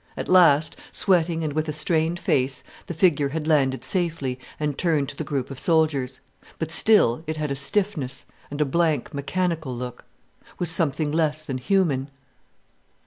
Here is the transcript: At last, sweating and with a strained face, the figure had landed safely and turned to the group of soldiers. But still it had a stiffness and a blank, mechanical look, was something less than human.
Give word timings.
At 0.17 0.27
last, 0.27 0.77
sweating 0.91 1.43
and 1.43 1.53
with 1.53 1.69
a 1.69 1.73
strained 1.73 2.19
face, 2.19 2.63
the 2.87 2.93
figure 2.95 3.29
had 3.29 3.45
landed 3.47 3.83
safely 3.85 4.39
and 4.59 4.75
turned 4.75 5.09
to 5.09 5.15
the 5.15 5.23
group 5.23 5.51
of 5.51 5.59
soldiers. 5.59 6.19
But 6.57 6.71
still 6.71 7.23
it 7.27 7.37
had 7.37 7.51
a 7.51 7.55
stiffness 7.55 8.25
and 8.49 8.59
a 8.59 8.65
blank, 8.65 9.13
mechanical 9.13 9.77
look, 9.77 10.05
was 10.57 10.71
something 10.71 11.11
less 11.11 11.43
than 11.43 11.59
human. 11.59 12.09